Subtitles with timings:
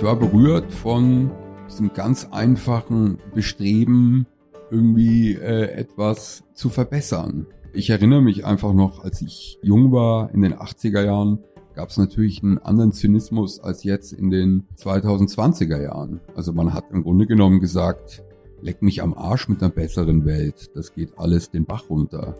[0.00, 1.30] Ich war berührt von
[1.68, 4.26] diesem ganz einfachen Bestreben,
[4.70, 7.46] irgendwie äh, etwas zu verbessern.
[7.74, 11.40] Ich erinnere mich einfach noch, als ich jung war, in den 80er Jahren,
[11.74, 16.20] gab es natürlich einen anderen Zynismus als jetzt in den 2020er Jahren.
[16.34, 18.24] Also man hat im Grunde genommen gesagt,
[18.62, 20.70] leck mich am Arsch mit einer besseren Welt.
[20.74, 22.36] Das geht alles den Bach runter.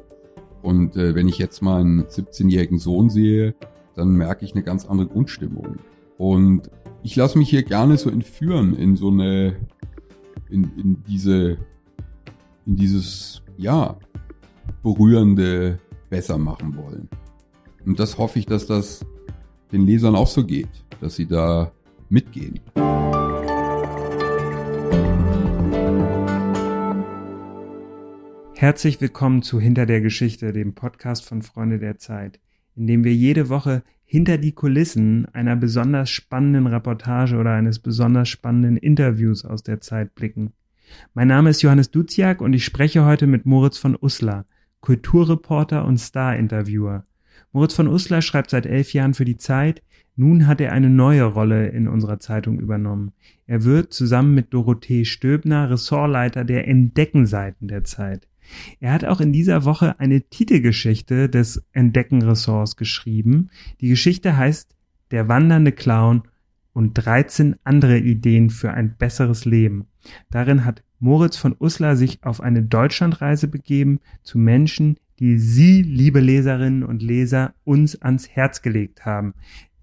[0.63, 3.55] Und äh, wenn ich jetzt meinen 17-jährigen Sohn sehe,
[3.97, 5.77] dann merke ich eine ganz andere Grundstimmung.
[6.17, 6.71] Und
[7.03, 9.57] ich lasse mich hier gerne so entführen in so eine,
[10.50, 11.59] in, in diese,
[12.67, 13.96] in dieses, ja,
[14.82, 15.79] berührende
[16.09, 17.09] besser machen wollen.
[17.86, 19.04] Und das hoffe ich, dass das
[19.73, 20.68] den Lesern auch so geht,
[21.00, 21.73] dass sie da
[22.09, 22.61] mitgehen.
[28.54, 32.41] Herzlich willkommen zu Hinter der Geschichte, dem Podcast von Freunde der Zeit,
[32.80, 38.30] in dem wir jede Woche hinter die Kulissen einer besonders spannenden Reportage oder eines besonders
[38.30, 40.55] spannenden Interviews aus der Zeit blicken.
[41.12, 44.47] Mein Name ist Johannes Duziak und ich spreche heute mit Moritz von Uslar,
[44.81, 47.05] Kulturreporter und Star-Interviewer.
[47.53, 49.83] Moritz von Uslar schreibt seit elf Jahren für die Zeit.
[50.17, 53.12] Nun hat er eine neue Rolle in unserer Zeitung übernommen.
[53.47, 58.27] Er wird zusammen mit Dorothee Stöbner Ressortleiter der Entdeckenseiten der Zeit.
[58.81, 63.51] Er hat auch in dieser Woche eine Titelgeschichte des Entdeckenressorts geschrieben.
[63.81, 64.75] Die Geschichte heißt
[65.11, 66.23] Der wandernde Clown
[66.73, 69.87] und 13 andere Ideen für ein besseres Leben.
[70.31, 76.21] Darin hat Moritz von Uslar sich auf eine Deutschlandreise begeben zu Menschen, die Sie, liebe
[76.21, 79.34] Leserinnen und Leser, uns ans Herz gelegt haben.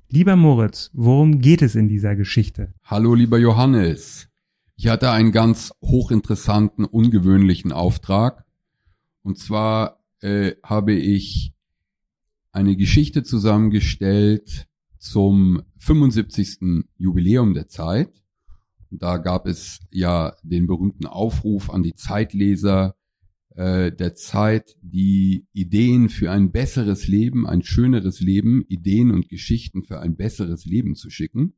[0.10, 2.74] Lieber Moritz, worum geht es in dieser Geschichte?
[2.84, 4.30] Hallo, lieber Johannes.
[4.76, 8.46] Ich hatte einen ganz hochinteressanten, ungewöhnlichen Auftrag.
[9.24, 11.54] Und zwar äh, habe ich
[12.52, 16.86] eine Geschichte zusammengestellt zum 75.
[16.98, 18.24] Jubiläum der Zeit.
[18.90, 22.96] Da gab es ja den berühmten Aufruf an die Zeitleser,
[23.56, 29.84] äh, der Zeit, die Ideen für ein besseres Leben, ein schöneres Leben, Ideen und Geschichten
[29.84, 31.54] für ein besseres Leben zu schicken.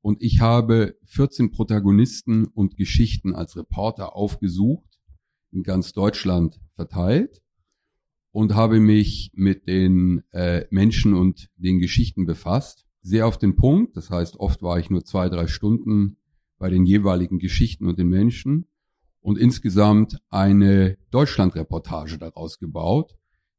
[0.00, 4.91] Und ich habe 14 Protagonisten und Geschichten als Reporter aufgesucht,
[5.52, 7.42] in ganz Deutschland verteilt
[8.32, 12.86] und habe mich mit den äh, Menschen und den Geschichten befasst.
[13.02, 16.16] Sehr auf den Punkt, das heißt, oft war ich nur zwei, drei Stunden
[16.58, 18.66] bei den jeweiligen Geschichten und den Menschen
[19.20, 23.16] und insgesamt eine Deutschlandreportage daraus gebaut,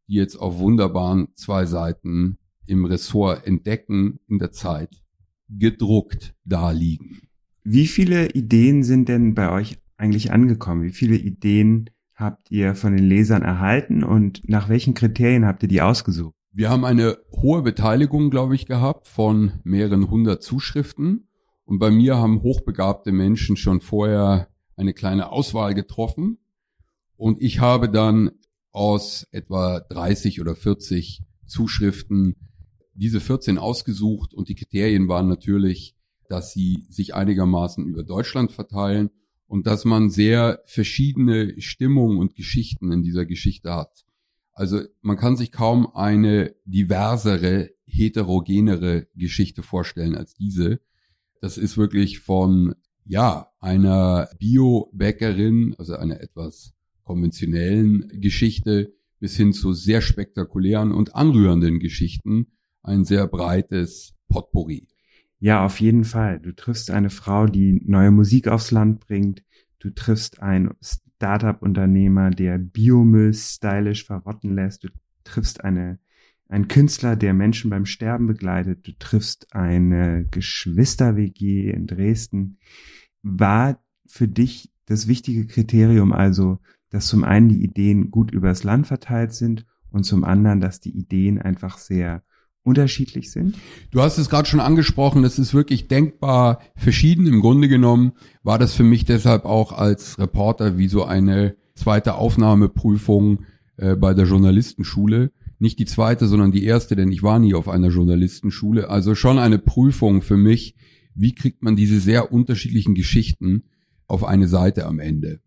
[0.08, 5.04] die jetzt auf wunderbaren zwei Seiten im Ressort Entdecken in der Zeit
[5.50, 7.22] gedruckt da liegen.
[7.64, 10.84] Wie viele Ideen sind denn bei euch eigentlich angekommen?
[10.84, 15.70] Wie viele Ideen habt ihr von den Lesern erhalten und nach welchen Kriterien habt ihr
[15.70, 16.36] die ausgesucht?
[16.52, 21.28] Wir haben eine hohe Beteiligung, glaube ich, gehabt von mehreren hundert Zuschriften.
[21.66, 26.38] Und bei mir haben hochbegabte Menschen schon vorher eine kleine Auswahl getroffen
[27.16, 28.31] und ich habe dann
[28.72, 32.36] aus etwa 30 oder 40 Zuschriften
[32.96, 35.96] diese 14 ausgesucht und die Kriterien waren natürlich,
[36.28, 39.10] dass sie sich einigermaßen über Deutschland verteilen
[39.53, 44.03] und dass man sehr verschiedene Stimmungen und Geschichten in dieser Geschichte hat.
[44.52, 50.80] Also man kann sich kaum eine diversere, heterogenere Geschichte vorstellen als diese.
[51.40, 52.74] Das ist wirklich von
[53.06, 61.78] ja, einer Bio-Bäckerin, also einer etwas konventionellen Geschichte, bis hin zu sehr spektakulären und anrührenden
[61.78, 62.47] Geschichten
[62.81, 64.88] ein sehr breites Potpourri.
[65.44, 66.40] Ja, auf jeden Fall.
[66.40, 69.44] Du triffst eine Frau, die neue Musik aufs Land bringt.
[69.78, 74.86] Du triffst einen Startup-Unternehmer, der Biomüll stylisch verrotten lässt.
[74.86, 74.88] Du
[75.26, 76.00] triffst eine
[76.48, 78.88] ein Künstler, der Menschen beim Sterben begleitet.
[78.88, 82.58] Du triffst eine Geschwister-WG in Dresden.
[83.22, 88.88] War für dich das wichtige Kriterium also, dass zum einen die Ideen gut übers Land
[88.88, 92.24] verteilt sind und zum anderen, dass die Ideen einfach sehr
[92.63, 93.56] unterschiedlich sind?
[93.91, 97.27] Du hast es gerade schon angesprochen, es ist wirklich denkbar verschieden.
[97.27, 98.13] Im Grunde genommen
[98.44, 103.45] war das für mich deshalb auch als Reporter wie so eine zweite Aufnahmeprüfung
[103.77, 105.31] äh, bei der Journalistenschule
[105.63, 108.89] nicht die zweite, sondern die erste, denn ich war nie auf einer Journalistenschule.
[108.89, 110.75] Also schon eine Prüfung für mich,
[111.15, 113.63] wie kriegt man diese sehr unterschiedlichen Geschichten
[114.07, 115.39] auf eine Seite am Ende.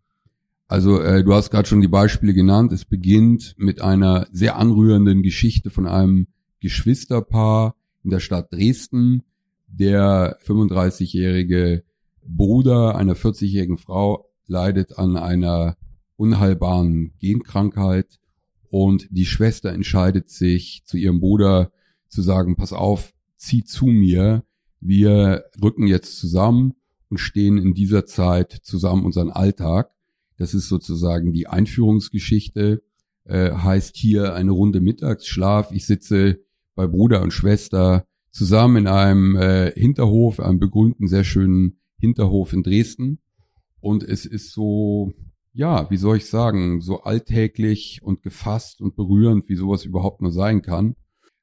[0.68, 2.72] Also äh, du hast gerade schon die Beispiele genannt.
[2.72, 6.26] Es beginnt mit einer sehr anrührenden Geschichte von einem
[6.60, 9.22] Geschwisterpaar in der Stadt Dresden.
[9.68, 11.84] Der 35-jährige
[12.22, 15.76] Bruder einer 40-jährigen Frau leidet an einer
[16.16, 18.18] unheilbaren Genkrankheit
[18.70, 21.72] und die Schwester entscheidet sich zu ihrem Bruder
[22.08, 24.44] zu sagen, pass auf, zieh zu mir,
[24.80, 26.74] Wir rücken jetzt zusammen
[27.08, 29.90] und stehen in dieser Zeit zusammen unseren Alltag.
[30.36, 32.82] Das ist sozusagen die Einführungsgeschichte.
[33.24, 35.72] Äh, heißt hier eine Runde Mittagsschlaf.
[35.72, 36.44] Ich sitze
[36.76, 42.62] bei Bruder und Schwester zusammen in einem äh, Hinterhof, einem begrünten, sehr schönen Hinterhof in
[42.62, 43.18] Dresden.
[43.80, 45.12] Und es ist so,
[45.52, 50.32] ja, wie soll ich sagen, so alltäglich und gefasst und berührend, wie sowas überhaupt nur
[50.32, 50.94] sein kann.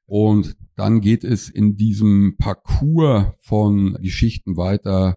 [0.06, 5.16] Und dann geht es in diesem Parcours von Geschichten weiter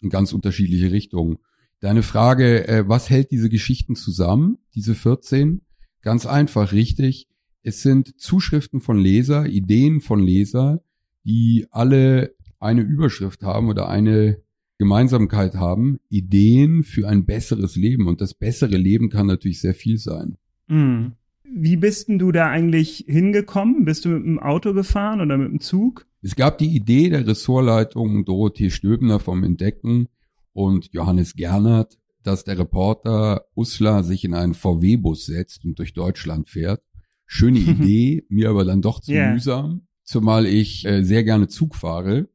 [0.00, 1.38] in ganz unterschiedliche Richtungen.
[1.80, 5.62] Deine Frage, äh, was hält diese Geschichten zusammen, diese 14?
[6.00, 7.28] Ganz einfach, richtig.
[7.68, 10.82] Es sind Zuschriften von Leser, Ideen von Leser,
[11.24, 14.40] die alle eine Überschrift haben oder eine
[14.78, 18.08] Gemeinsamkeit haben, Ideen für ein besseres Leben.
[18.08, 20.38] Und das bessere Leben kann natürlich sehr viel sein.
[20.68, 21.12] Mhm.
[21.44, 23.84] Wie bist denn du da eigentlich hingekommen?
[23.84, 26.06] Bist du mit dem Auto gefahren oder mit dem Zug?
[26.22, 30.08] Es gab die Idee der Ressortleitung Dorothee Stöbner vom Entdecken
[30.54, 36.48] und Johannes Gernert, dass der Reporter Uslar sich in einen VW-Bus setzt und durch Deutschland
[36.48, 36.80] fährt.
[37.28, 39.32] Schöne Idee, mir aber dann doch zu yeah.
[39.32, 42.28] mühsam, zumal ich äh, sehr gerne Zug fahre.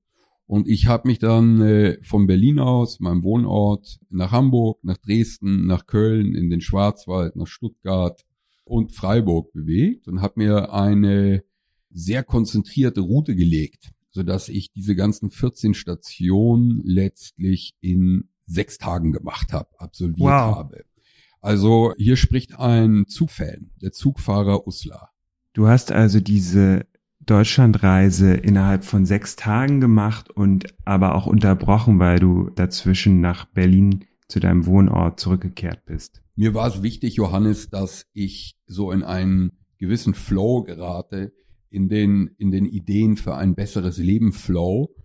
[0.45, 5.65] Und ich habe mich dann äh, von Berlin aus, meinem Wohnort, nach Hamburg, nach Dresden,
[5.65, 8.23] nach Köln, in den Schwarzwald, nach Stuttgart,
[8.65, 11.43] und Freiburg bewegt und habe mir eine
[11.89, 19.11] sehr konzentrierte Route gelegt, so dass ich diese ganzen 14 Stationen letztlich in sechs Tagen
[19.11, 20.55] gemacht habe, absolviert wow.
[20.55, 20.85] habe.
[21.43, 25.09] Also hier spricht ein Zugfan, der Zugfahrer Uslar.
[25.51, 26.85] Du hast also diese
[27.19, 34.05] Deutschlandreise innerhalb von sechs Tagen gemacht und aber auch unterbrochen, weil du dazwischen nach Berlin
[34.29, 36.21] zu deinem Wohnort zurückgekehrt bist.
[36.35, 41.33] Mir war es wichtig, Johannes, dass ich so in einen gewissen Flow gerate,
[41.69, 44.95] in den, in den Ideen für ein besseres Leben Flow.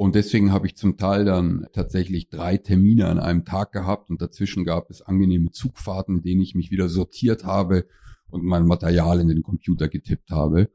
[0.00, 4.22] Und deswegen habe ich zum Teil dann tatsächlich drei Termine an einem Tag gehabt und
[4.22, 7.84] dazwischen gab es angenehme Zugfahrten, in denen ich mich wieder sortiert habe
[8.30, 10.70] und mein Material in den Computer getippt habe.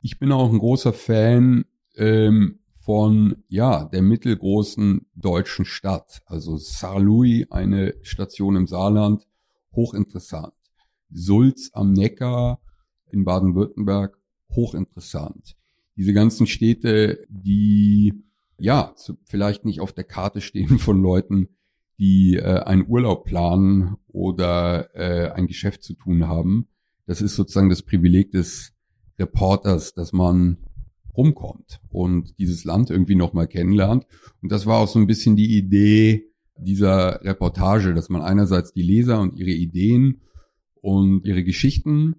[0.00, 1.66] Ich bin auch ein großer Fan
[1.96, 9.26] ähm, von ja der mittelgroßen deutschen Stadt, also Saarlouis, eine Station im Saarland,
[9.72, 10.54] hochinteressant.
[11.10, 12.62] Sulz am Neckar
[13.10, 14.16] in Baden-Württemberg,
[14.52, 15.54] hochinteressant.
[15.96, 18.24] Diese ganzen Städte, die
[18.60, 21.48] ja vielleicht nicht auf der Karte stehen von Leuten,
[21.98, 26.68] die äh, einen Urlaub planen oder äh, ein Geschäft zu tun haben.
[27.06, 28.72] Das ist sozusagen das Privileg des
[29.18, 30.58] Reporters, dass man
[31.16, 34.06] rumkommt und dieses Land irgendwie nochmal kennenlernt.
[34.40, 38.82] Und das war auch so ein bisschen die Idee, dieser Reportage, dass man einerseits die
[38.82, 40.22] Leser und ihre Ideen
[40.80, 42.16] und ihre Geschichten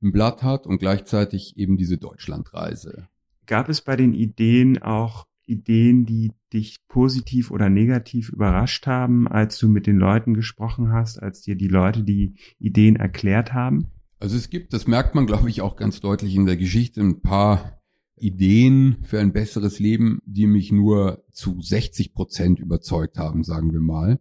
[0.00, 3.08] im Blatt hat und gleichzeitig eben diese Deutschlandreise.
[3.46, 9.58] Gab es bei den Ideen auch Ideen, die dich positiv oder negativ überrascht haben, als
[9.58, 13.88] du mit den Leuten gesprochen hast, als dir die Leute die Ideen erklärt haben?
[14.18, 17.22] Also es gibt, das merkt man, glaube ich, auch ganz deutlich in der Geschichte, ein
[17.22, 17.80] paar
[18.16, 23.80] Ideen für ein besseres Leben, die mich nur zu 60 Prozent überzeugt haben, sagen wir
[23.80, 24.20] mal.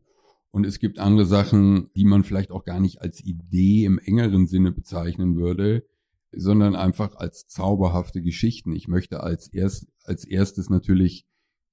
[0.52, 4.48] Und es gibt andere Sachen, die man vielleicht auch gar nicht als Idee im engeren
[4.48, 5.84] Sinne bezeichnen würde,
[6.32, 8.74] sondern einfach als zauberhafte Geschichten.
[8.74, 11.26] Ich möchte als, erst, als erstes natürlich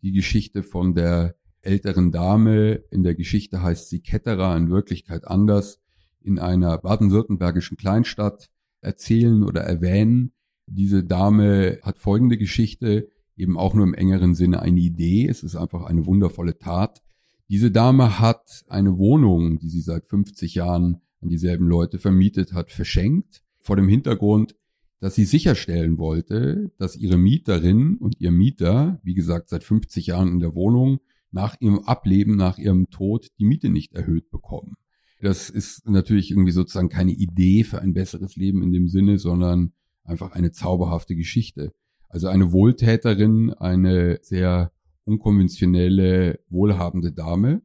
[0.03, 2.85] die Geschichte von der älteren Dame.
[2.91, 5.81] In der Geschichte heißt sie Ketterer, in Wirklichkeit anders,
[6.21, 8.51] in einer baden-württembergischen Kleinstadt
[8.81, 10.33] erzählen oder erwähnen,
[10.67, 15.29] diese Dame hat folgende Geschichte, eben auch nur im engeren Sinne eine Idee.
[15.29, 17.03] Es ist einfach eine wundervolle Tat.
[17.49, 22.73] Diese Dame hat eine Wohnung, die sie seit 50 Jahren an dieselben Leute vermietet hat,
[22.73, 23.43] verschenkt.
[23.67, 24.55] Vor dem Hintergrund,
[25.01, 30.29] dass sie sicherstellen wollte, dass ihre Mieterin und ihr Mieter, wie gesagt, seit 50 Jahren
[30.29, 31.01] in der Wohnung,
[31.33, 34.77] nach ihrem Ableben, nach ihrem Tod die Miete nicht erhöht bekommen.
[35.21, 39.73] Das ist natürlich irgendwie sozusagen keine Idee für ein besseres Leben in dem Sinne, sondern
[40.05, 41.73] einfach eine zauberhafte Geschichte.
[42.09, 44.71] Also eine Wohltäterin, eine sehr
[45.07, 47.63] unkonventionelle, wohlhabende Dame,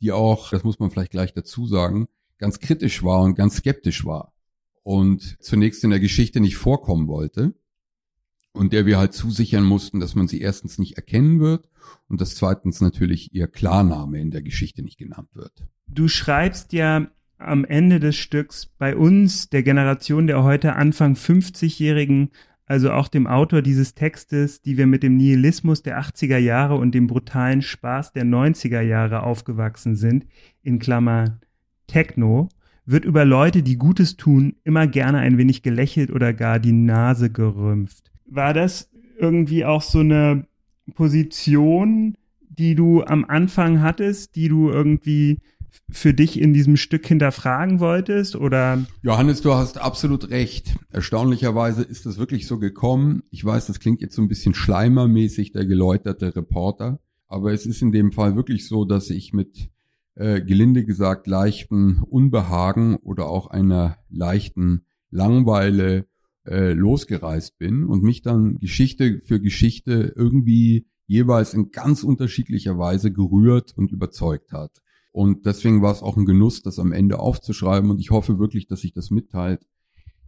[0.00, 2.06] die auch, das muss man vielleicht gleich dazu sagen,
[2.38, 4.31] ganz kritisch war und ganz skeptisch war
[4.82, 7.54] und zunächst in der Geschichte nicht vorkommen wollte
[8.52, 11.68] und der wir halt zusichern mussten, dass man sie erstens nicht erkennen wird
[12.08, 15.66] und dass zweitens natürlich ihr Klarname in der Geschichte nicht genannt wird.
[15.88, 17.08] Du schreibst ja
[17.38, 22.30] am Ende des Stücks bei uns, der Generation der heute Anfang 50-Jährigen,
[22.66, 26.94] also auch dem Autor dieses Textes, die wir mit dem Nihilismus der 80er Jahre und
[26.94, 30.26] dem brutalen Spaß der 90er Jahre aufgewachsen sind,
[30.62, 31.40] in Klammern
[31.88, 32.48] Techno,
[32.84, 37.30] wird über Leute, die Gutes tun, immer gerne ein wenig gelächelt oder gar die Nase
[37.30, 38.10] gerümpft.
[38.26, 40.46] War das irgendwie auch so eine
[40.94, 42.16] Position,
[42.48, 45.38] die du am Anfang hattest, die du irgendwie
[45.90, 48.84] für dich in diesem Stück hinterfragen wolltest oder?
[49.02, 50.74] Johannes, du hast absolut recht.
[50.90, 53.22] Erstaunlicherweise ist es wirklich so gekommen.
[53.30, 57.00] Ich weiß, das klingt jetzt so ein bisschen schleimermäßig, der geläuterte Reporter.
[57.28, 59.70] Aber es ist in dem Fall wirklich so, dass ich mit
[60.14, 66.06] äh, gelinde gesagt leichten Unbehagen oder auch einer leichten Langweile
[66.44, 73.12] äh, losgereist bin und mich dann Geschichte für Geschichte irgendwie jeweils in ganz unterschiedlicher Weise
[73.12, 74.82] gerührt und überzeugt hat.
[75.12, 77.90] Und deswegen war es auch ein Genuss, das am Ende aufzuschreiben.
[77.90, 79.66] Und ich hoffe wirklich, dass sich das mitteilt,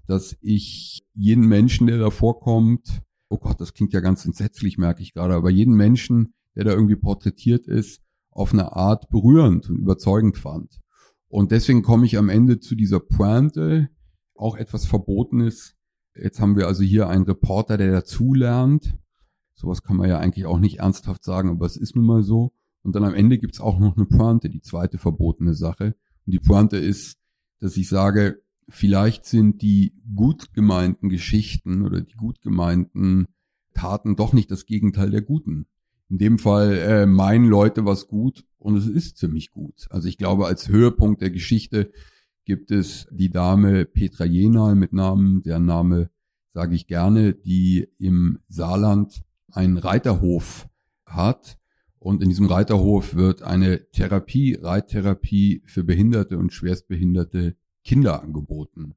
[0.06, 5.02] dass ich jeden Menschen, der da vorkommt, oh Gott, das klingt ja ganz entsetzlich, merke
[5.02, 8.02] ich gerade, aber jeden Menschen, der da irgendwie porträtiert ist,
[8.34, 10.80] auf eine Art berührend und überzeugend fand.
[11.28, 13.88] Und deswegen komme ich am Ende zu dieser Pointe,
[14.34, 15.76] auch etwas Verbotenes.
[16.14, 18.96] Jetzt haben wir also hier einen Reporter, der dazulernt.
[19.54, 22.52] Sowas kann man ja eigentlich auch nicht ernsthaft sagen, aber es ist nun mal so.
[22.82, 25.96] Und dann am Ende gibt's auch noch eine Pointe, die zweite verbotene Sache.
[26.26, 27.18] Und die Pointe ist,
[27.60, 33.26] dass ich sage, vielleicht sind die gut gemeinten Geschichten oder die gut gemeinten
[33.74, 35.66] Taten doch nicht das Gegenteil der guten.
[36.08, 39.86] In dem Fall äh, meinen Leute was gut und es ist ziemlich gut.
[39.90, 41.92] Also ich glaube, als Höhepunkt der Geschichte
[42.44, 46.10] gibt es die Dame Petra Jenal mit Namen, deren Name
[46.52, 50.68] sage ich gerne, die im Saarland einen Reiterhof
[51.06, 51.58] hat
[51.98, 58.94] und in diesem Reiterhof wird eine Therapie, Reittherapie für behinderte und schwerstbehinderte Kinder angeboten.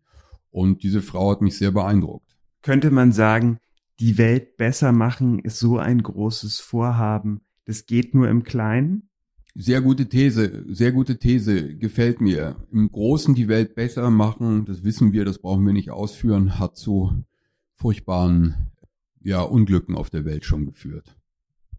[0.49, 2.37] Und diese Frau hat mich sehr beeindruckt.
[2.61, 3.59] Könnte man sagen,
[3.99, 7.41] die Welt besser machen ist so ein großes Vorhaben.
[7.65, 9.09] Das geht nur im Kleinen?
[9.55, 12.55] Sehr gute These, sehr gute These, gefällt mir.
[12.71, 16.77] Im Großen die Welt besser machen, das wissen wir, das brauchen wir nicht ausführen, hat
[16.77, 17.23] zu
[17.73, 18.71] furchtbaren
[19.19, 21.17] ja, Unglücken auf der Welt schon geführt.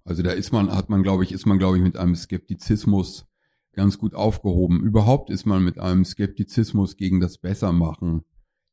[0.04, 3.26] Also da ist man, hat man, glaube ich, ist man, glaube ich, mit einem Skeptizismus
[3.74, 4.80] ganz gut aufgehoben.
[4.80, 8.24] Überhaupt ist man mit einem Skeptizismus gegen das Bessermachen,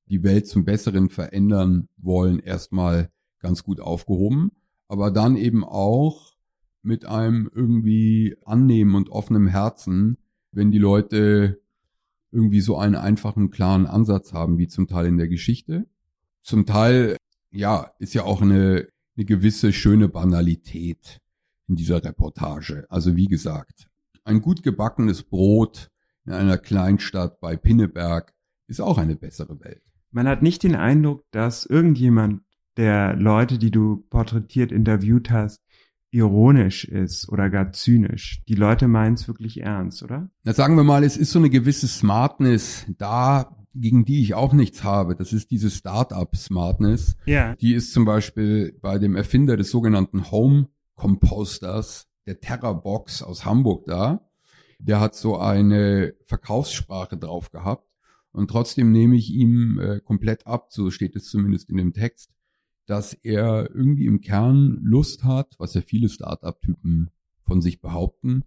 [0.08, 3.12] die Welt zum Besseren verändern wollen, erstmal
[3.46, 4.52] ganz gut aufgehoben.
[4.88, 6.34] Aber dann eben auch
[6.82, 10.18] mit einem irgendwie annehmen und offenem Herzen,
[10.52, 11.62] wenn die Leute
[12.32, 15.86] irgendwie so einen einfachen, klaren Ansatz haben, wie zum Teil in der Geschichte.
[16.42, 17.18] Zum Teil,
[17.52, 21.22] ja, ist ja auch eine, eine gewisse schöne Banalität
[21.68, 22.86] in dieser Reportage.
[22.90, 23.88] Also wie gesagt,
[24.24, 25.90] ein gut gebackenes Brot
[26.26, 28.34] in einer Kleinstadt bei Pinneberg
[28.68, 29.84] ist auch eine bessere Welt.
[30.12, 32.45] Man hat nicht den Eindruck, dass irgendjemand
[32.78, 35.62] der Leute, die du porträtiert, interviewt hast,
[36.12, 38.42] ironisch ist oder gar zynisch.
[38.48, 40.30] Die Leute meinen es wirklich ernst, oder?
[40.44, 44.54] Na, sagen wir mal, es ist so eine gewisse Smartness da, gegen die ich auch
[44.54, 45.16] nichts habe.
[45.16, 47.18] Das ist diese Startup-Smartness.
[47.26, 47.56] Ja.
[47.56, 53.86] Die ist zum Beispiel bei dem Erfinder des sogenannten Home Composters, der Terrabox aus Hamburg
[53.86, 54.22] da.
[54.80, 57.90] Der hat so eine Verkaufssprache drauf gehabt.
[58.32, 62.35] Und trotzdem nehme ich ihm äh, komplett ab, so steht es zumindest in dem Text,
[62.86, 67.10] dass er irgendwie im Kern Lust hat, was ja viele Startup-Typen
[67.44, 68.44] von sich behaupten,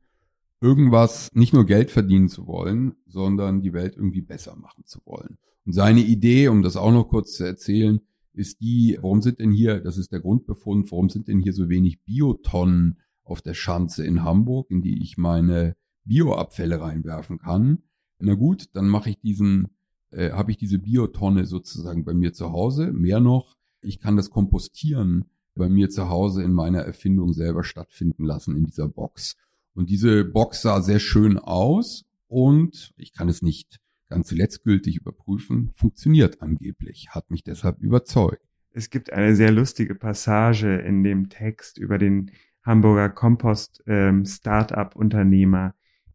[0.61, 5.39] irgendwas nicht nur Geld verdienen zu wollen, sondern die Welt irgendwie besser machen zu wollen.
[5.65, 8.01] Und seine Idee, um das auch noch kurz zu erzählen,
[8.33, 11.69] ist die, warum sind denn hier, das ist der Grundbefund, warum sind denn hier so
[11.69, 17.83] wenig Biotonnen auf der Schanze in Hamburg, in die ich meine Bioabfälle reinwerfen kann?
[18.19, 19.69] Na gut, dann mache ich diesen,
[20.11, 22.93] äh, habe ich diese Biotonne sozusagen bei mir zu Hause.
[22.93, 28.25] Mehr noch, ich kann das Kompostieren bei mir zu Hause in meiner Erfindung selber stattfinden
[28.25, 29.37] lassen in dieser Box.
[29.75, 35.71] Und diese Box sah sehr schön aus und ich kann es nicht ganz letztgültig überprüfen,
[35.75, 38.43] funktioniert angeblich, hat mich deshalb überzeugt.
[38.73, 42.31] Es gibt eine sehr lustige Passage in dem Text über den
[42.63, 44.25] Hamburger Kompost ähm.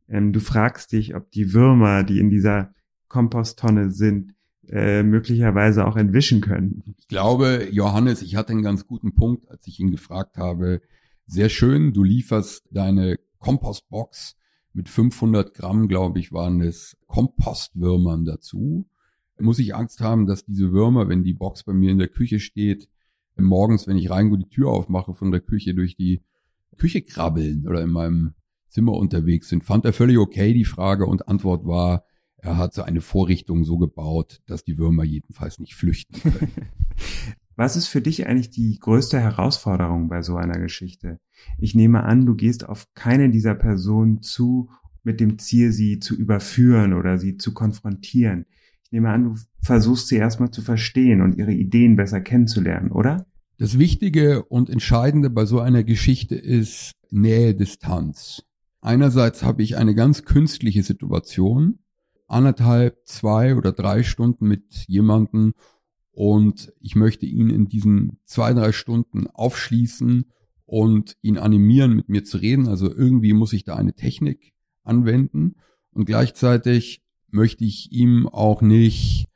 [0.07, 2.73] Ähm, du fragst dich, ob die Würmer, die in dieser
[3.07, 4.33] Komposttonne sind,
[4.69, 6.83] äh, möglicherweise auch entwischen können.
[6.97, 10.81] Ich glaube, Johannes, ich hatte einen ganz guten Punkt, als ich ihn gefragt habe.
[11.25, 14.37] Sehr schön, du lieferst deine Kompostbox
[14.73, 18.87] mit 500 Gramm, glaube ich, waren es Kompostwürmern dazu.
[19.39, 22.39] Muss ich Angst haben, dass diese Würmer, wenn die Box bei mir in der Küche
[22.39, 22.87] steht,
[23.35, 26.21] morgens, wenn ich reingehe, die Tür aufmache von der Küche, durch die
[26.77, 28.33] Küche krabbeln oder in meinem
[28.69, 29.63] Zimmer unterwegs sind?
[29.63, 32.05] Fand er völlig okay, die Frage, und Antwort war,
[32.43, 36.51] er hat so eine Vorrichtung so gebaut, dass die Würmer jedenfalls nicht flüchten können.
[37.55, 41.19] Was ist für dich eigentlich die größte Herausforderung bei so einer Geschichte?
[41.57, 44.69] Ich nehme an, du gehst auf keine dieser Personen zu
[45.03, 48.45] mit dem Ziel, sie zu überführen oder sie zu konfrontieren.
[48.83, 53.25] Ich nehme an, du versuchst sie erstmal zu verstehen und ihre Ideen besser kennenzulernen, oder?
[53.57, 58.43] Das Wichtige und Entscheidende bei so einer Geschichte ist Nähe, Distanz.
[58.81, 61.79] Einerseits habe ich eine ganz künstliche Situation,
[62.33, 65.53] anderthalb, zwei oder drei Stunden mit jemandem
[66.11, 70.25] und ich möchte ihn in diesen zwei, drei Stunden aufschließen
[70.65, 72.67] und ihn animieren, mit mir zu reden.
[72.67, 75.55] Also irgendwie muss ich da eine Technik anwenden
[75.91, 79.27] und gleichzeitig möchte ich ihm auch nicht,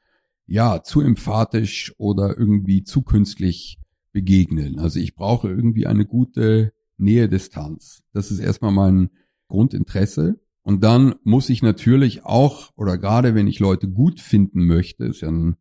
[0.46, 3.80] ja, zu emphatisch oder irgendwie zu künstlich
[4.12, 4.80] begegnen.
[4.80, 8.04] Also ich brauche irgendwie eine gute Nähe-Distanz.
[8.14, 9.10] Das ist erstmal mein
[9.48, 10.40] Grundinteresse.
[10.68, 15.22] Und dann muss ich natürlich auch, oder gerade wenn ich Leute gut finden möchte, ist
[15.22, 15.56] ja ein,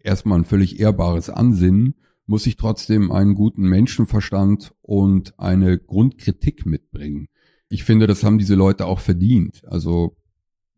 [0.00, 1.94] erstmal ein völlig ehrbares Ansinnen,
[2.26, 7.28] muss ich trotzdem einen guten Menschenverstand und eine Grundkritik mitbringen.
[7.68, 9.62] Ich finde, das haben diese Leute auch verdient.
[9.64, 10.16] Also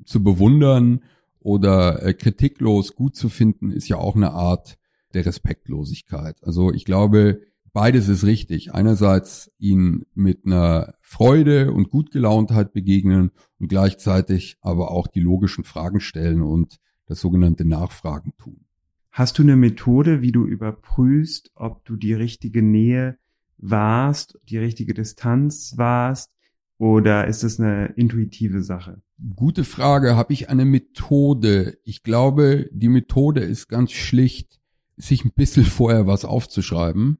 [0.04, 1.02] zu bewundern
[1.38, 4.76] oder äh, kritiklos gut zu finden, ist ja auch eine Art
[5.14, 6.36] der Respektlosigkeit.
[6.42, 7.40] Also ich glaube,
[7.72, 8.74] beides ist richtig.
[8.74, 16.00] Einerseits ihn mit einer Freude und Gutgelauntheit begegnen und gleichzeitig aber auch die logischen Fragen
[16.00, 18.64] stellen und das sogenannte Nachfragen tun.
[19.10, 23.18] Hast du eine Methode, wie du überprüfst, ob du die richtige Nähe
[23.58, 26.30] warst, die richtige Distanz warst,
[26.78, 29.02] oder ist es eine intuitive Sache?
[29.36, 30.16] Gute Frage.
[30.16, 31.76] Habe ich eine Methode?
[31.84, 34.60] Ich glaube, die Methode ist ganz schlicht,
[34.96, 37.18] sich ein bisschen vorher was aufzuschreiben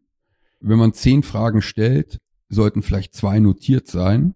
[0.61, 4.35] wenn man zehn Fragen stellt, sollten vielleicht zwei notiert sein.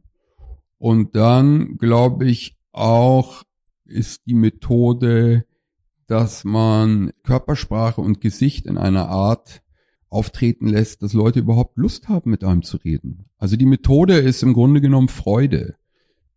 [0.78, 3.42] Und dann glaube ich auch,
[3.84, 5.44] ist die Methode,
[6.06, 9.62] dass man Körpersprache und Gesicht in einer Art
[10.08, 13.26] auftreten lässt, dass Leute überhaupt Lust haben, mit einem zu reden.
[13.36, 15.74] Also die Methode ist im Grunde genommen Freude.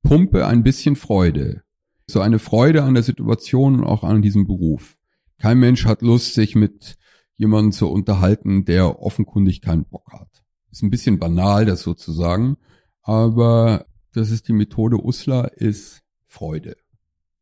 [0.01, 1.63] Pumpe ein bisschen Freude.
[2.08, 4.98] So eine Freude an der Situation und auch an diesem Beruf.
[5.38, 6.96] Kein Mensch hat Lust, sich mit
[7.38, 10.44] jemanden zu unterhalten, der offenkundig keinen Bock hat.
[10.72, 12.58] Ist ein bisschen banal, das sozusagen,
[13.01, 16.76] aber das ist die Methode Usla, ist Freude.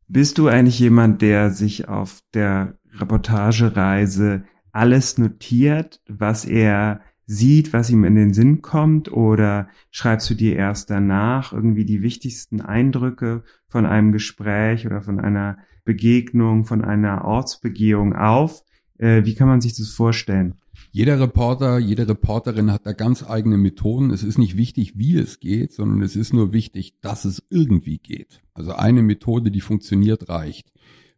[0.07, 7.89] Bist du eigentlich jemand, der sich auf der Reportagereise alles notiert, was er sieht, was
[7.89, 13.43] ihm in den Sinn kommt, oder schreibst du dir erst danach irgendwie die wichtigsten Eindrücke
[13.67, 18.63] von einem Gespräch oder von einer Begegnung, von einer Ortsbegehung auf?
[18.97, 20.55] Äh, wie kann man sich das vorstellen?
[20.91, 24.11] Jeder Reporter, jede Reporterin hat da ganz eigene Methoden.
[24.11, 27.97] Es ist nicht wichtig, wie es geht, sondern es ist nur wichtig, dass es irgendwie
[27.97, 28.41] geht.
[28.53, 30.71] Also eine Methode, die funktioniert, reicht.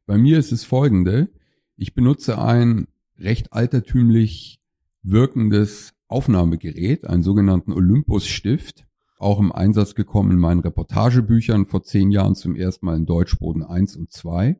[0.05, 1.29] Bei mir ist es folgende.
[1.75, 2.87] Ich benutze ein
[3.19, 4.59] recht altertümlich
[5.03, 8.85] wirkendes Aufnahmegerät, einen sogenannten Olympus-Stift,
[9.19, 13.63] auch im Einsatz gekommen in meinen Reportagebüchern vor zehn Jahren zum ersten Mal in Deutschboden
[13.63, 14.59] 1 und 2.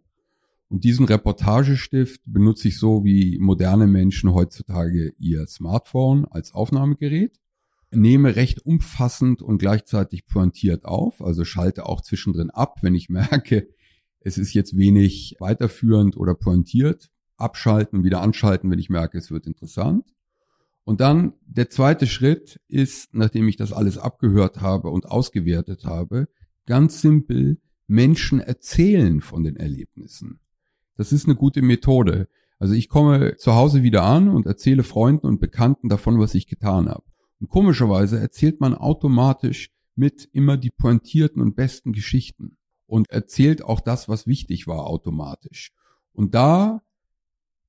[0.69, 7.39] Und diesen Reportagestift benutze ich so wie moderne Menschen heutzutage ihr Smartphone als Aufnahmegerät,
[7.91, 13.69] nehme recht umfassend und gleichzeitig pointiert auf, also schalte auch zwischendrin ab, wenn ich merke,
[14.19, 19.47] es ist jetzt wenig weiterführend oder pointiert, abschalten, wieder anschalten, wenn ich merke, es wird
[19.47, 20.13] interessant.
[20.84, 26.27] Und dann der zweite Schritt ist, nachdem ich das alles abgehört habe und ausgewertet habe,
[26.65, 30.39] ganz simpel Menschen erzählen von den Erlebnissen.
[30.97, 32.27] Das ist eine gute Methode.
[32.60, 36.47] Also ich komme zu Hause wieder an und erzähle Freunden und Bekannten davon, was ich
[36.47, 37.03] getan habe.
[37.39, 42.57] Und komischerweise erzählt man automatisch mit immer die pointierten und besten Geschichten
[42.88, 45.71] und erzählt auch das, was wichtig war, automatisch.
[46.13, 46.81] Und da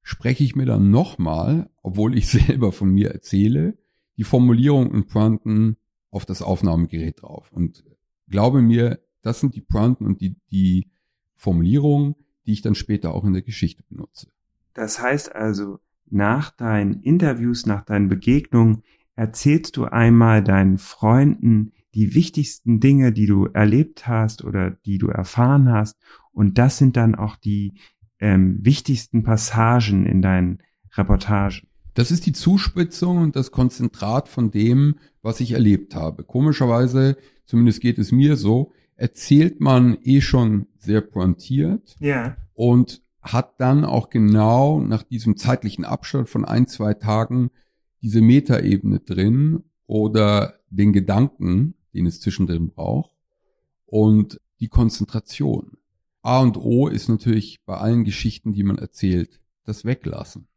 [0.02, 3.76] spreche ich mir dann nochmal, obwohl ich selber von mir erzähle,
[4.16, 5.76] die Formulierung und Pointen
[6.10, 7.52] auf das Aufnahmegerät drauf.
[7.52, 7.84] Und
[8.28, 10.88] glaube mir, das sind die Pointen und die, die
[11.34, 12.14] Formulierungen,
[12.48, 14.28] die ich dann später auch in der Geschichte benutze.
[14.72, 18.82] Das heißt also, nach deinen Interviews, nach deinen Begegnungen
[19.14, 25.08] erzählst du einmal deinen Freunden die wichtigsten Dinge, die du erlebt hast oder die du
[25.08, 25.98] erfahren hast.
[26.32, 27.74] Und das sind dann auch die
[28.18, 30.62] ähm, wichtigsten Passagen in deinen
[30.94, 31.68] Reportagen.
[31.92, 36.24] Das ist die Zuspitzung und das Konzentrat von dem, was ich erlebt habe.
[36.24, 41.96] Komischerweise, zumindest geht es mir so, erzählt man eh schon sehr pointiert.
[42.00, 42.36] Ja.
[42.52, 47.50] Und hat dann auch genau nach diesem zeitlichen Abstand von ein, zwei Tagen
[48.02, 53.12] diese Metaebene drin oder den Gedanken, den es zwischendrin braucht
[53.86, 55.78] und die Konzentration.
[56.22, 60.48] A und O ist natürlich bei allen Geschichten, die man erzählt, das Weglassen.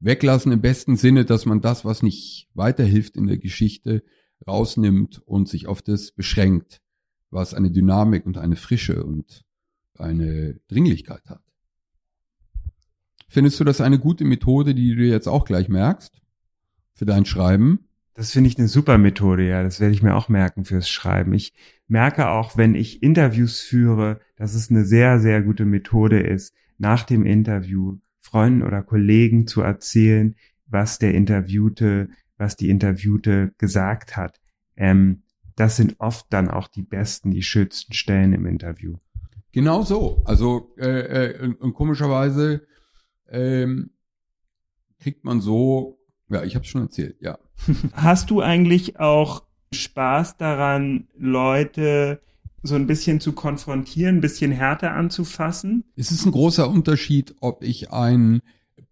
[0.00, 4.04] Weglassen im besten Sinne, dass man das, was nicht weiterhilft in der Geschichte,
[4.46, 6.80] rausnimmt und sich auf das beschränkt
[7.30, 9.44] was eine Dynamik und eine Frische und
[9.98, 11.42] eine Dringlichkeit hat.
[13.28, 16.22] Findest du das eine gute Methode, die du jetzt auch gleich merkst?
[16.98, 17.84] für dein Schreiben?
[18.14, 19.62] Das finde ich eine super Methode, ja.
[19.62, 21.32] Das werde ich mir auch merken fürs Schreiben.
[21.32, 21.54] Ich
[21.86, 27.04] merke auch, wenn ich Interviews führe, dass es eine sehr, sehr gute Methode ist, nach
[27.04, 30.34] dem Interview Freunden oder Kollegen zu erzählen,
[30.66, 34.40] was der Interviewte, was die Interviewte gesagt hat.
[34.76, 35.22] Ähm,
[35.58, 38.96] das sind oft dann auch die besten, die schönsten Stellen im Interview.
[39.50, 40.22] Genau so.
[40.24, 42.62] Also äh, äh, und, und komischerweise
[43.28, 43.90] ähm,
[45.00, 47.38] kriegt man so, ja, ich habe schon erzählt, ja.
[47.92, 49.42] Hast du eigentlich auch
[49.72, 52.20] Spaß daran, Leute
[52.62, 55.84] so ein bisschen zu konfrontieren, ein bisschen härter anzufassen?
[55.96, 58.42] Es ist ein großer Unterschied, ob ich einen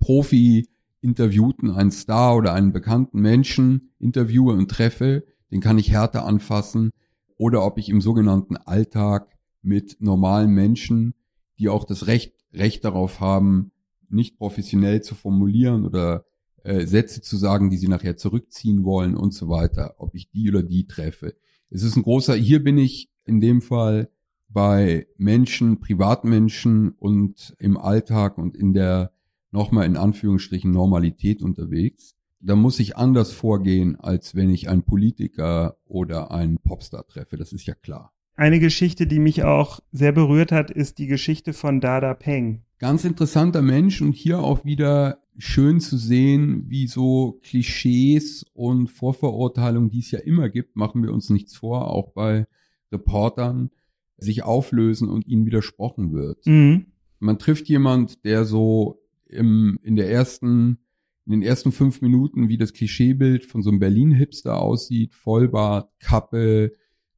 [0.00, 0.68] Profi
[1.00, 6.90] interviewten, einen Star oder einen bekannten Menschen interviewe und treffe, den kann ich härter anfassen,
[7.38, 11.14] oder ob ich im sogenannten Alltag mit normalen Menschen,
[11.58, 13.72] die auch das Recht, Recht darauf haben,
[14.08, 16.24] nicht professionell zu formulieren oder
[16.62, 20.48] äh, Sätze zu sagen, die sie nachher zurückziehen wollen und so weiter, ob ich die
[20.48, 21.36] oder die treffe.
[21.70, 24.10] Es ist ein großer, hier bin ich in dem Fall
[24.48, 29.12] bei Menschen, Privatmenschen und im Alltag und in der
[29.52, 32.15] nochmal in Anführungsstrichen Normalität unterwegs.
[32.40, 37.36] Da muss ich anders vorgehen, als wenn ich einen Politiker oder einen Popstar treffe.
[37.36, 38.12] Das ist ja klar.
[38.34, 42.62] Eine Geschichte, die mich auch sehr berührt hat, ist die Geschichte von Dada Peng.
[42.78, 49.90] Ganz interessanter Mensch und hier auch wieder schön zu sehen, wie so Klischees und Vorverurteilungen,
[49.90, 52.46] die es ja immer gibt, machen wir uns nichts vor, auch bei
[52.92, 53.70] Reportern,
[54.18, 56.46] sich auflösen und ihnen widersprochen wird.
[56.46, 56.86] Mhm.
[57.18, 60.78] Man trifft jemand, der so im, in der ersten,
[61.26, 66.72] in den ersten fünf Minuten wie das Klischeebild von so einem Berlin-Hipster aussieht, Vollbart, Kappe,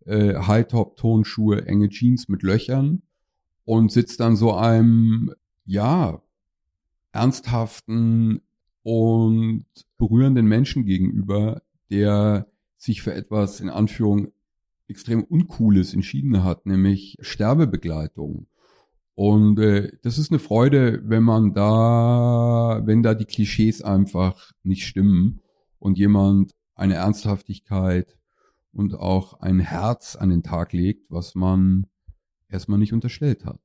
[0.07, 3.03] äh, High-Top-Tonschuhe, enge Jeans mit Löchern
[3.65, 5.35] und sitzt dann so einem,
[5.67, 6.23] ja,
[7.13, 8.41] ernsthaften
[8.83, 9.67] und
[9.99, 14.33] berührenden Menschen gegenüber, der sich für etwas in Anführung
[14.89, 18.47] extrem Uncooles entschieden hat, nämlich Sterbebegleitung.
[19.19, 24.87] Und äh, das ist eine Freude, wenn man da, wenn da die Klischees einfach nicht
[24.87, 25.41] stimmen
[25.81, 28.17] und jemand eine Ernsthaftigkeit
[28.71, 31.89] und auch ein Herz an den Tag legt, was man
[32.49, 33.59] erstmal nicht unterstellt hat.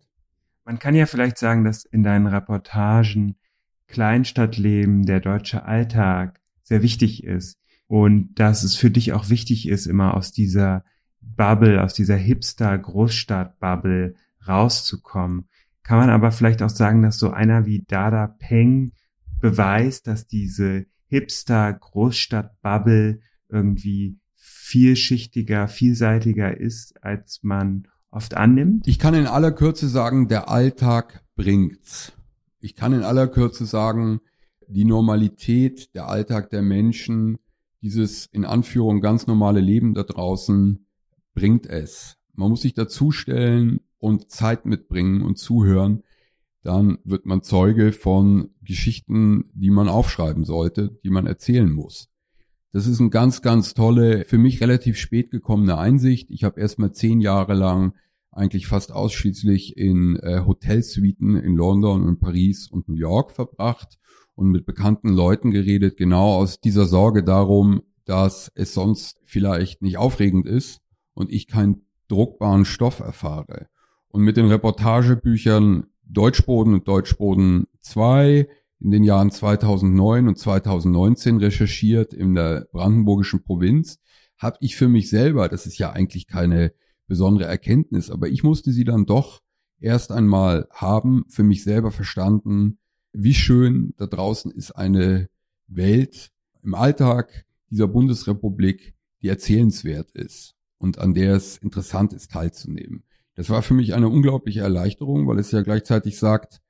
[0.65, 3.35] Man kann ja vielleicht sagen, dass in deinen Reportagen
[3.85, 9.85] Kleinstadtleben, der deutsche Alltag sehr wichtig ist und dass es für dich auch wichtig ist,
[9.85, 10.83] immer aus dieser
[11.21, 14.15] Bubble, aus dieser Hipster-Großstadt-Bubble
[14.47, 15.49] rauszukommen.
[15.83, 18.93] Kann man aber vielleicht auch sagen, dass so einer wie Dada Peng
[19.39, 28.87] beweist, dass diese Hipster-Großstadt-Bubble irgendwie vielschichtiger, vielseitiger ist, als man oft annimmt?
[28.87, 32.13] Ich kann in aller Kürze sagen, der Alltag bringt's.
[32.59, 34.21] Ich kann in aller Kürze sagen,
[34.67, 37.37] die Normalität, der Alltag der Menschen,
[37.81, 40.85] dieses in Anführung ganz normale Leben da draußen
[41.33, 42.15] bringt es.
[42.33, 46.03] Man muss sich dazustellen und Zeit mitbringen und zuhören.
[46.61, 52.09] Dann wird man Zeuge von Geschichten, die man aufschreiben sollte, die man erzählen muss.
[52.73, 56.31] Das ist eine ganz, ganz tolle, für mich relativ spät gekommene Einsicht.
[56.31, 57.93] Ich habe erst mal zehn Jahre lang
[58.29, 63.99] eigentlich fast ausschließlich in äh, Hotelsuiten in London und Paris und New York verbracht
[64.35, 69.97] und mit bekannten Leuten geredet, genau aus dieser Sorge darum, dass es sonst vielleicht nicht
[69.97, 70.81] aufregend ist
[71.13, 73.67] und ich keinen druckbaren Stoff erfahre.
[74.13, 78.47] Und mit den Reportagebüchern Deutschboden und Deutschboden 2
[78.79, 83.97] in den Jahren 2009 und 2019 recherchiert in der brandenburgischen Provinz,
[84.37, 86.73] habe ich für mich selber, das ist ja eigentlich keine
[87.07, 89.41] besondere Erkenntnis, aber ich musste sie dann doch
[89.79, 92.77] erst einmal haben, für mich selber verstanden,
[93.13, 95.27] wie schön da draußen ist eine
[95.65, 96.29] Welt
[96.61, 103.03] im Alltag dieser Bundesrepublik, die erzählenswert ist und an der es interessant ist teilzunehmen.
[103.35, 106.61] Das war für mich eine unglaubliche Erleichterung, weil es ja gleichzeitig sagt,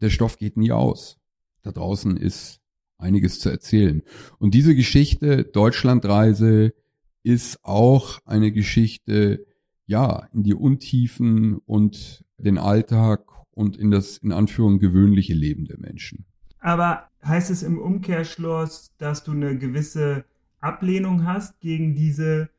[0.00, 1.18] der Stoff geht nie aus.
[1.62, 2.60] Da draußen ist
[2.98, 4.02] einiges zu erzählen.
[4.38, 6.74] Und diese Geschichte, Deutschlandreise,
[7.22, 9.46] ist auch eine Geschichte,
[9.86, 15.78] ja, in die Untiefen und den Alltag und in das in Anführung gewöhnliche Leben der
[15.78, 16.26] Menschen.
[16.60, 20.24] Aber heißt es im Umkehrschluss, dass du eine gewisse
[20.60, 22.50] Ablehnung hast gegen diese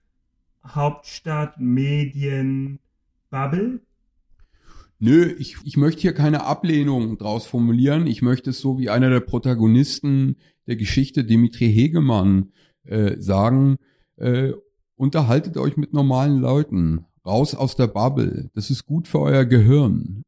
[3.31, 3.81] Hauptstadt-Medien-Bubble?
[5.01, 8.05] Nö, ich, ich möchte hier keine Ablehnung draus formulieren.
[8.05, 10.35] Ich möchte es so wie einer der Protagonisten
[10.67, 12.51] der Geschichte, Dimitri Hegemann,
[12.83, 13.77] äh, sagen,
[14.17, 14.51] äh,
[14.95, 18.49] unterhaltet euch mit normalen Leuten raus aus der Bubble.
[18.53, 20.23] Das ist gut für euer Gehirn.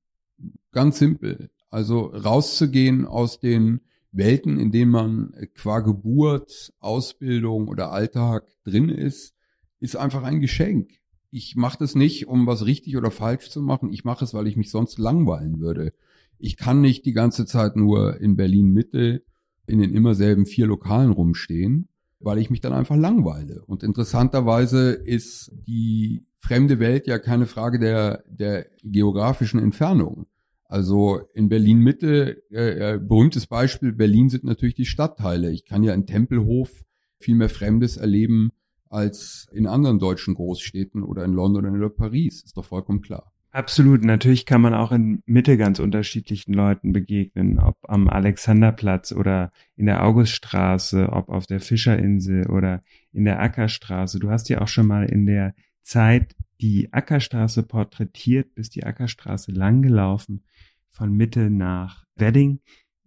[0.72, 1.50] Ganz simpel.
[1.70, 3.82] Also rauszugehen aus den
[4.14, 9.34] Welten, in denen man qua Geburt, Ausbildung oder Alltag drin ist,
[9.80, 11.01] ist einfach ein Geschenk.
[11.32, 13.90] Ich mache das nicht, um was richtig oder falsch zu machen.
[13.92, 15.94] Ich mache es, weil ich mich sonst langweilen würde.
[16.38, 19.24] Ich kann nicht die ganze Zeit nur in Berlin Mitte
[19.66, 21.88] in den immer selben vier Lokalen rumstehen,
[22.20, 23.64] weil ich mich dann einfach langweile.
[23.66, 30.26] Und interessanterweise ist die fremde Welt ja keine Frage der, der geografischen Entfernung.
[30.66, 35.52] Also in Berlin Mitte, äh, äh, berühmtes Beispiel, Berlin sind natürlich die Stadtteile.
[35.52, 36.84] Ich kann ja in Tempelhof
[37.20, 38.52] viel mehr Fremdes erleben
[38.92, 42.44] als in anderen deutschen Großstädten oder in London oder Paris.
[42.44, 43.32] Ist doch vollkommen klar.
[43.52, 44.04] Absolut.
[44.06, 49.88] Natürlich kann man auch in Mitte ganz unterschiedlichen Leuten begegnen, ob am Alexanderplatz oder in
[49.88, 54.20] der Auguststraße, ob auf der Fischerinsel oder in der Ackerstraße.
[54.20, 59.52] Du hast ja auch schon mal in der Zeit die Ackerstraße porträtiert, bist die Ackerstraße
[59.52, 60.44] langgelaufen
[60.90, 62.60] von Mitte nach Wedding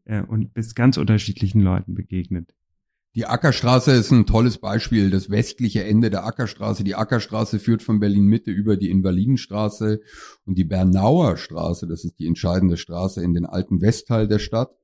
[0.04, 2.54] äh, und bist ganz unterschiedlichen Leuten begegnet.
[3.14, 6.82] Die Ackerstraße ist ein tolles Beispiel, das westliche Ende der Ackerstraße.
[6.82, 10.00] Die Ackerstraße führt von Berlin Mitte über die Invalidenstraße
[10.46, 14.76] und die Bernauer Straße, das ist die entscheidende Straße in den alten Westteil der Stadt.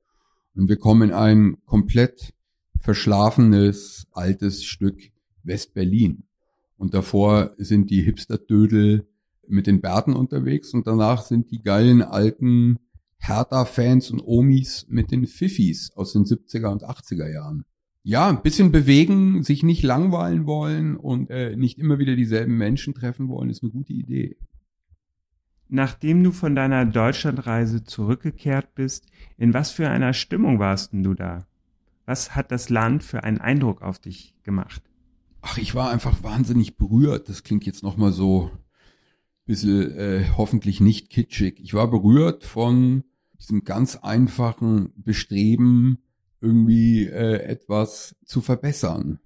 [0.55, 2.33] Und wir kommen in ein komplett
[2.79, 4.97] verschlafenes, altes Stück
[5.43, 6.23] West-Berlin.
[6.77, 9.09] Und davor sind die Hipster-Dödel
[9.45, 12.79] mit den Bärten unterwegs und danach sind die geilen alten
[13.17, 17.65] Hertha-Fans und Omis mit den Fiffis aus den 70er und 80er Jahren.
[18.03, 22.93] Ja, ein bisschen bewegen, sich nicht langweilen wollen und äh, nicht immer wieder dieselben Menschen
[22.93, 24.37] treffen wollen, ist eine gute Idee.
[25.67, 29.05] Nachdem du von deiner Deutschlandreise zurückgekehrt bist,
[29.37, 31.47] in was für einer Stimmung warst denn du da?
[32.05, 34.81] Was hat das Land für einen Eindruck auf dich gemacht?
[35.41, 37.29] Ach, ich war einfach wahnsinnig berührt.
[37.29, 38.51] Das klingt jetzt nochmal so
[39.45, 41.59] bisschen äh, hoffentlich nicht kitschig.
[41.59, 43.03] Ich war berührt von
[43.39, 45.99] diesem ganz einfachen Bestreben,
[46.41, 49.19] irgendwie äh, etwas zu verbessern.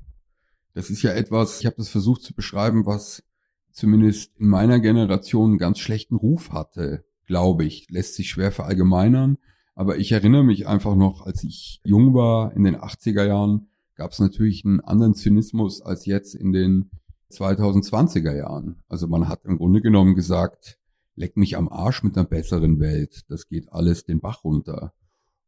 [0.73, 3.23] Das ist ja etwas, ich habe das versucht zu beschreiben, was
[3.71, 7.87] zumindest in meiner Generation einen ganz schlechten Ruf hatte, glaube ich.
[7.89, 9.37] Lässt sich schwer verallgemeinern.
[9.73, 14.11] Aber ich erinnere mich einfach noch, als ich jung war, in den 80er Jahren, gab
[14.11, 16.89] es natürlich einen anderen Zynismus als jetzt in den
[17.31, 18.83] 2020er Jahren.
[18.87, 20.77] Also man hat im Grunde genommen gesagt,
[21.15, 23.23] leck mich am Arsch mit einer besseren Welt.
[23.29, 24.93] Das geht alles den Bach runter.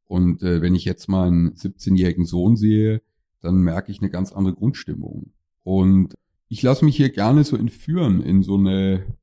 [0.07, 3.01] Und äh, wenn ich jetzt meinen 17-jährigen Sohn sehe,
[3.41, 5.31] dann merke ich eine ganz andere Grundstimmung.
[5.63, 6.15] Und
[6.47, 9.17] ich lasse mich hier gerne so entführen in so eine,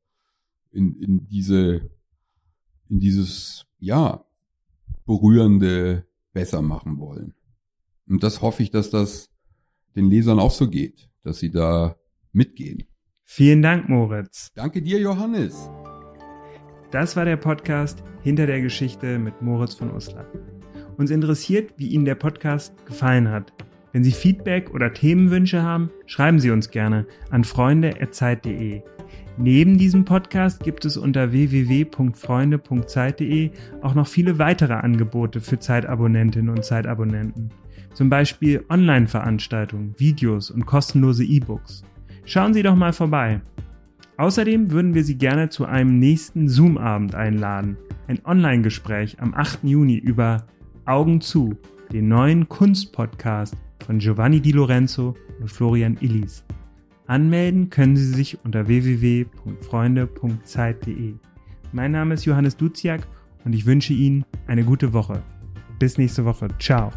[0.70, 1.90] in, in diese,
[2.88, 4.24] in dieses, ja,
[5.06, 7.34] berührende besser machen wollen.
[8.08, 9.30] Und das hoffe ich, dass das
[9.96, 11.96] den Lesern auch so geht, dass sie da
[12.32, 12.84] mitgehen.
[13.22, 14.52] Vielen Dank, Moritz.
[14.54, 15.70] Danke dir, Johannes.
[16.90, 20.26] Das war der Podcast Hinter der Geschichte mit Moritz von Uslar.
[20.96, 23.52] Uns interessiert, wie Ihnen der Podcast gefallen hat.
[23.92, 28.82] Wenn Sie Feedback oder Themenwünsche haben, schreiben Sie uns gerne an freunde.zeit.de.
[29.36, 33.50] Neben diesem Podcast gibt es unter www.freunde.zeit.de
[33.82, 37.50] auch noch viele weitere Angebote für Zeitabonnentinnen und Zeitabonnenten.
[37.94, 41.82] Zum Beispiel Online-Veranstaltungen, Videos und kostenlose E-Books.
[42.24, 43.40] Schauen Sie doch mal vorbei.
[44.16, 47.76] Außerdem würden wir Sie gerne zu einem nächsten Zoom-Abend einladen.
[48.06, 49.64] Ein Online-Gespräch am 8.
[49.64, 50.46] Juni über
[50.86, 51.54] Augen zu,
[51.92, 56.44] den neuen Kunstpodcast von Giovanni Di Lorenzo und Florian Illis.
[57.06, 61.14] Anmelden können Sie sich unter www.freunde.zeit.de.
[61.72, 63.06] Mein Name ist Johannes Duziak
[63.44, 65.22] und ich wünsche Ihnen eine gute Woche.
[65.78, 66.48] Bis nächste Woche.
[66.58, 66.90] Ciao.